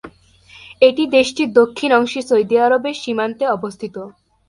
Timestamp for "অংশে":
1.99-2.21